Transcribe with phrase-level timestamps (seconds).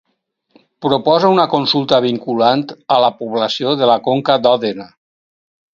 [0.85, 2.65] Proposa una consulta vinculant
[2.97, 4.93] a la població de la Conca d'Òdena.